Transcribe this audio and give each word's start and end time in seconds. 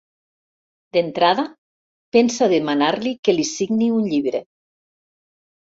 D'entrada, 0.97 1.43
pensa 2.17 2.49
demanar-li 2.55 3.13
que 3.29 3.37
li 3.39 3.47
signi 3.53 3.93
un 4.01 4.11
llibre. 4.15 4.45